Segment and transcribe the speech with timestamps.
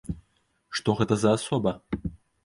[0.77, 1.73] Што гэта за асоба?